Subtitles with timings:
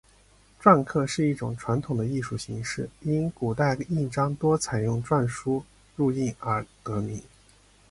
[0.59, 5.63] 篆刻是一种传统的艺术形式，因古代印章多采用篆书
[5.95, 7.21] 入印而得名。